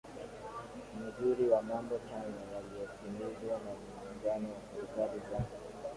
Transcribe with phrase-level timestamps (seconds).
[1.03, 5.39] mzuri wa mambo chanya yaliyotimizwa na muungano wa serikali za